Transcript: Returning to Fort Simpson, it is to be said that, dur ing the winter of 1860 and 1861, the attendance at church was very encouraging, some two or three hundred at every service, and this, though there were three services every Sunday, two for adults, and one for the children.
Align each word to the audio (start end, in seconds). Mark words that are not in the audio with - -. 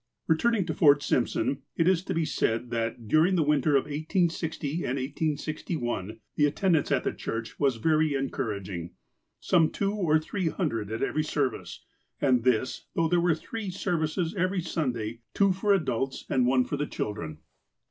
Returning 0.25 0.65
to 0.65 0.73
Fort 0.73 1.03
Simpson, 1.03 1.61
it 1.77 1.87
is 1.87 2.03
to 2.05 2.15
be 2.15 2.25
said 2.25 2.71
that, 2.71 3.07
dur 3.07 3.23
ing 3.27 3.35
the 3.35 3.43
winter 3.43 3.75
of 3.75 3.83
1860 3.83 4.77
and 4.77 4.97
1861, 4.97 6.19
the 6.37 6.45
attendance 6.47 6.91
at 6.91 7.17
church 7.19 7.59
was 7.59 7.75
very 7.75 8.15
encouraging, 8.15 8.95
some 9.39 9.69
two 9.69 9.91
or 9.93 10.17
three 10.17 10.47
hundred 10.47 10.91
at 10.91 11.03
every 11.03 11.23
service, 11.23 11.85
and 12.19 12.43
this, 12.43 12.87
though 12.95 13.07
there 13.07 13.21
were 13.21 13.35
three 13.35 13.69
services 13.69 14.33
every 14.33 14.61
Sunday, 14.61 15.21
two 15.35 15.53
for 15.53 15.71
adults, 15.71 16.25
and 16.31 16.47
one 16.47 16.65
for 16.65 16.77
the 16.77 16.87
children. 16.87 17.37